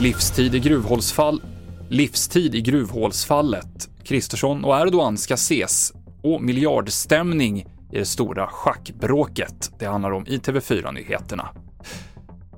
Livstid 0.00 0.54
i 0.54 0.58
gruvhålsfall 0.58 1.42
Livstid 1.88 2.54
i 2.54 2.60
gruvhålsfallet. 2.60 3.88
Kristersson 4.04 4.64
och 4.64 4.80
Erdogan 4.80 5.18
ska 5.18 5.34
ses 5.34 5.92
och 6.22 6.42
miljardstämning 6.42 7.60
i 7.92 7.98
det 7.98 8.04
stora 8.04 8.46
schackbråket. 8.46 9.70
Det 9.78 9.86
handlar 9.86 10.10
om 10.10 10.26
i 10.26 10.38
TV4-nyheterna. 10.38 11.48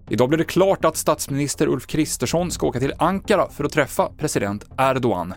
Idag 0.08 0.28
blev 0.28 0.38
det 0.38 0.44
klart 0.44 0.84
att 0.84 0.96
statsminister 0.96 1.66
Ulf 1.66 1.86
Kristersson 1.86 2.50
ska 2.50 2.66
åka 2.66 2.80
till 2.80 2.92
Ankara 2.98 3.48
för 3.50 3.64
att 3.64 3.72
träffa 3.72 4.08
president 4.18 4.64
Erdogan. 4.78 5.34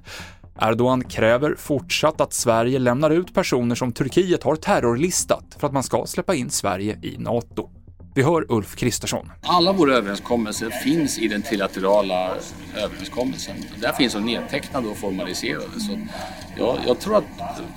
Erdogan 0.61 1.03
kräver 1.03 1.55
fortsatt 1.55 2.21
att 2.21 2.33
Sverige 2.33 2.79
lämnar 2.79 3.09
ut 3.09 3.33
personer 3.33 3.75
som 3.75 3.91
Turkiet 3.91 4.43
har 4.43 4.55
terrorlistat 4.55 5.45
för 5.59 5.67
att 5.67 5.73
man 5.73 5.83
ska 5.83 6.05
släppa 6.05 6.35
in 6.35 6.49
Sverige 6.49 6.99
i 7.01 7.17
NATO. 7.17 7.69
Vi 8.15 8.23
hör 8.23 8.45
Ulf 8.51 8.75
Kristersson. 8.75 9.31
Alla 9.41 9.73
våra 9.73 9.93
överenskommelser 9.93 10.69
finns 10.69 11.19
i 11.19 11.27
den 11.27 11.41
trilaterala 11.41 12.31
överenskommelsen. 12.77 13.55
Där 13.81 13.93
finns 13.93 14.13
de 14.13 14.25
nedtecknade 14.25 14.87
och 14.87 14.97
formaliserade. 14.97 15.79
Så 15.79 15.99
jag, 16.57 16.77
jag 16.87 16.99
tror 16.99 17.17
att 17.17 17.23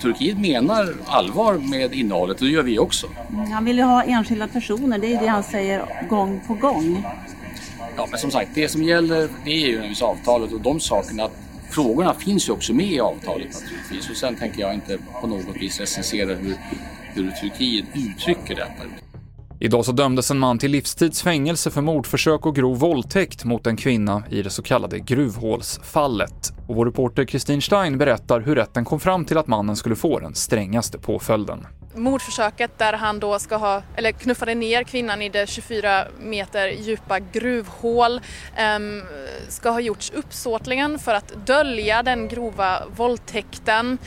Turkiet 0.01 0.39
menar 0.39 0.93
allvar 1.05 1.53
med 1.53 1.93
innehållet 1.93 2.41
och 2.41 2.47
det 2.47 2.51
gör 2.51 2.63
vi 2.63 2.79
också. 2.79 3.07
Han 3.53 3.65
vill 3.65 3.77
ju 3.77 3.83
ha 3.83 4.03
enskilda 4.03 4.47
personer, 4.47 4.97
det 4.97 5.13
är 5.13 5.21
det 5.21 5.27
han 5.27 5.43
säger 5.43 6.07
gång 6.09 6.41
på 6.47 6.53
gång. 6.53 7.05
Ja, 7.97 8.07
men 8.11 8.19
som 8.19 8.31
sagt, 8.31 8.49
det 8.55 8.69
som 8.69 8.83
gäller 8.83 9.29
det 9.45 9.51
är 9.51 9.67
ju 9.67 9.95
avtalet 10.01 10.51
och 10.51 10.61
de 10.61 10.79
sakerna 10.79 11.29
Frågorna 11.73 12.13
finns 12.13 12.49
ju 12.49 12.53
också 12.53 12.73
med 12.73 12.91
i 12.91 12.99
avtalet 12.99 13.47
naturligtvis 13.53 14.09
och 14.09 14.17
sen 14.17 14.35
tänker 14.35 14.61
jag 14.61 14.73
inte 14.73 14.97
på 15.21 15.27
något 15.27 15.55
vis 15.55 15.79
recensera 15.79 16.35
hur, 16.35 16.55
hur 17.13 17.31
Turkiet 17.31 17.85
uttrycker 17.93 18.55
detta. 18.55 18.83
Idag 19.59 19.85
så 19.85 19.91
dömdes 19.91 20.31
en 20.31 20.39
man 20.39 20.59
till 20.59 20.71
livstids 20.71 21.21
fängelse 21.21 21.71
för 21.71 21.81
mordförsök 21.81 22.45
och 22.45 22.55
grov 22.55 22.79
våldtäkt 22.79 23.45
mot 23.45 23.67
en 23.67 23.77
kvinna 23.77 24.23
i 24.29 24.41
det 24.41 24.49
så 24.49 24.61
kallade 24.61 24.99
gruvhålsfallet. 24.99 26.53
Och 26.67 26.75
vår 26.75 26.85
reporter 26.85 27.25
Kristin 27.25 27.61
Stein 27.61 27.97
berättar 27.97 28.41
hur 28.41 28.55
rätten 28.55 28.85
kom 28.85 28.99
fram 28.99 29.25
till 29.25 29.37
att 29.37 29.47
mannen 29.47 29.75
skulle 29.75 29.95
få 29.95 30.19
den 30.19 30.35
strängaste 30.35 30.99
påföljden 30.99 31.67
mordförsöket 31.95 32.79
där 32.79 32.93
han 32.93 33.19
då 33.19 33.39
ska 33.39 33.55
ha, 33.55 33.83
eller 33.95 34.11
knuffade 34.11 34.55
ner 34.55 34.83
kvinnan 34.83 35.21
i 35.21 35.29
det 35.29 35.49
24 35.49 36.07
meter 36.19 36.67
djupa 36.67 37.19
gruvhål 37.19 38.21
um, 38.75 39.03
ska 39.47 39.69
ha 39.69 39.79
gjorts 39.79 40.11
uppsåtligen 40.15 40.99
för 40.99 41.13
att 41.13 41.45
dölja 41.45 42.03
den 42.03 42.27
grova 42.27 42.83
våldtäkten. 42.95 43.97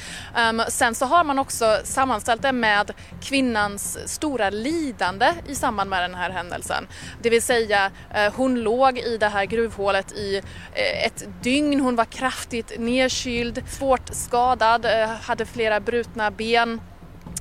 Um, 0.51 0.63
sen 0.69 0.95
så 0.95 1.07
har 1.07 1.25
man 1.25 1.39
också 1.39 1.79
sammanställt 1.85 2.43
det 2.43 2.53
med 2.53 2.93
kvinnans 3.23 3.99
stora 4.07 4.51
lidande 4.51 5.33
i 5.49 5.55
samband 5.55 5.91
med 5.91 6.03
den 6.03 6.15
här 6.15 6.31
händelsen. 6.31 6.87
Det 7.23 7.31
vill 7.31 7.43
säga 7.43 7.87
uh, 7.87 8.35
hon 8.37 8.61
låg 8.61 8.99
i 8.99 9.19
det 9.19 9.29
här 9.29 9.45
gruvhålet 9.45 10.13
i 10.13 10.37
uh, 10.37 11.07
ett 11.07 11.29
dygn, 11.43 11.81
hon 11.81 11.97
var 11.97 12.05
kraftigt 12.05 12.73
nedkyld, 12.79 13.63
svårt 13.69 14.11
skadad, 14.13 14.87
uh, 14.87 15.07
hade 15.23 15.47
flera 15.47 15.81
brutna 15.81 16.31
ben 16.31 16.81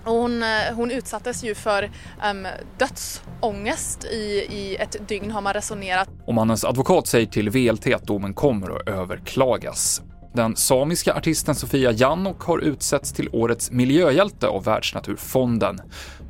hon, 0.06 0.44
eh, 0.44 0.48
hon 0.76 0.92
utsattes 0.92 1.44
ju 1.44 1.56
för 1.56 1.92
um, 2.32 2.48
dödsångest 2.78 4.06
i, 4.06 4.46
i 4.50 4.76
ett 4.80 5.08
dygn 5.08 5.32
har 5.32 5.42
man 5.42 5.54
resonerat. 5.54 6.10
Och 6.28 6.34
mannens 6.34 6.66
advokat 6.66 7.08
säger 7.08 7.26
till 7.26 7.50
VLT 7.50 7.88
att 7.88 8.04
domen 8.04 8.34
kommer 8.34 8.76
att 8.76 8.88
överklagas. 8.88 10.02
Den 10.36 10.56
samiska 10.56 11.14
artisten 11.14 11.56
Sofia 11.56 11.92
Jannok 11.92 12.44
har 12.44 12.60
utsetts 12.60 13.14
till 13.14 13.30
årets 13.32 13.72
miljöhjälte 13.72 14.48
av 14.48 14.64
Världsnaturfonden. 14.64 15.82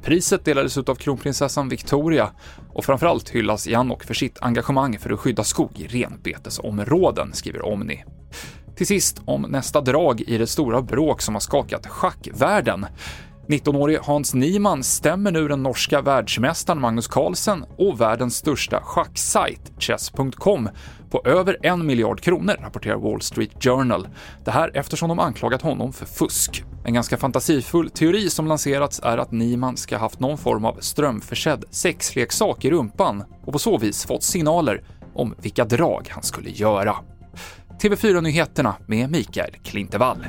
Priset 0.03 0.45
delades 0.45 0.77
ut 0.77 0.89
av 0.89 0.95
kronprinsessan 0.95 1.69
Victoria 1.69 2.29
och 2.73 2.85
framförallt 2.85 3.29
hyllas 3.29 3.67
Jannok 3.67 4.03
för 4.03 4.13
sitt 4.13 4.41
engagemang 4.41 4.99
för 4.99 5.13
att 5.13 5.19
skydda 5.19 5.43
skog 5.43 5.79
i 5.79 5.87
renbetesområden, 5.87 7.33
skriver 7.33 7.65
Omni. 7.65 8.03
Till 8.75 8.87
sist 8.87 9.21
om 9.25 9.41
nästa 9.41 9.81
drag 9.81 10.21
i 10.21 10.37
det 10.37 10.47
stora 10.47 10.81
bråk 10.81 11.21
som 11.21 11.35
har 11.35 11.39
skakat 11.39 11.87
schackvärlden. 11.87 12.85
19-årige 13.47 13.99
Hans 14.03 14.33
Niemann 14.33 14.83
stämmer 14.83 15.31
nu 15.31 15.47
den 15.47 15.63
norska 15.63 16.01
världsmästaren 16.01 16.81
Magnus 16.81 17.07
Carlsen 17.07 17.65
och 17.77 18.01
världens 18.01 18.35
största 18.35 18.81
schacksajt, 18.81 19.71
chess.com, 19.79 20.69
på 21.09 21.21
över 21.25 21.57
en 21.61 21.85
miljard 21.85 22.21
kronor, 22.21 22.55
rapporterar 22.61 22.97
Wall 22.97 23.21
Street 23.21 23.63
Journal. 23.63 24.07
Det 24.45 24.51
här 24.51 24.71
eftersom 24.73 25.09
de 25.09 25.19
anklagat 25.19 25.61
honom 25.61 25.93
för 25.93 26.05
fusk. 26.05 26.63
En 26.85 26.93
ganska 26.93 27.17
fantasifull 27.17 27.89
teori 27.89 28.29
som 28.29 28.47
lanserats 28.47 28.99
är 29.03 29.17
att 29.17 29.31
Niemann 29.31 29.77
ska 29.77 29.97
haft 29.97 30.19
någon 30.19 30.37
form 30.37 30.65
av 30.65 30.77
strömförsedd 30.79 31.63
sexleksak 31.71 32.65
i 32.65 32.71
rumpan 32.71 33.23
och 33.45 33.53
på 33.53 33.59
så 33.59 33.77
vis 33.77 34.05
fått 34.05 34.23
signaler 34.23 34.83
om 35.13 35.35
vilka 35.41 35.65
drag 35.65 36.07
han 36.11 36.23
skulle 36.23 36.49
göra. 36.49 36.95
TV4-nyheterna 37.81 38.75
med 38.87 39.11
Mikael 39.11 39.51
Klintevall. 39.63 40.25